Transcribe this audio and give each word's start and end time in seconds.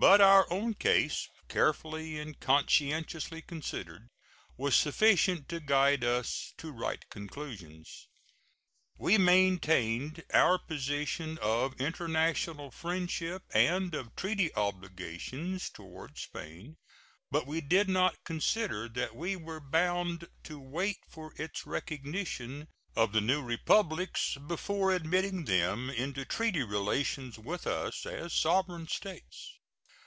But 0.00 0.22
our 0.22 0.50
own 0.50 0.72
case, 0.72 1.28
carefully 1.50 2.18
and 2.18 2.40
conscientiously 2.40 3.42
considered, 3.42 4.08
was 4.56 4.74
sufficient 4.74 5.46
to 5.50 5.60
guide 5.60 6.02
us 6.02 6.54
to 6.56 6.72
right 6.72 7.04
conclusions. 7.10 8.08
We 8.96 9.18
maintained 9.18 10.24
our 10.32 10.56
position 10.58 11.38
of 11.42 11.78
international 11.78 12.70
friendship 12.70 13.42
and 13.52 13.94
of 13.94 14.16
treaty 14.16 14.54
obligations 14.54 15.68
toward 15.68 16.16
Spain, 16.16 16.78
but 17.30 17.46
we 17.46 17.60
did 17.60 17.90
not 17.90 18.24
consider 18.24 18.88
that 18.88 19.14
we 19.14 19.36
were 19.36 19.60
bound 19.60 20.30
to 20.44 20.58
wait 20.58 20.96
for 21.10 21.34
its 21.36 21.66
recognition 21.66 22.68
of 22.96 23.12
the 23.12 23.20
new 23.20 23.42
Republics 23.42 24.38
before 24.46 24.92
admitting 24.92 25.44
them 25.44 25.90
into 25.90 26.24
treaty 26.24 26.62
relations 26.62 27.38
with 27.38 27.66
us 27.66 28.06
as 28.06 28.32
sovereign 28.32 28.88
states. 28.88 29.58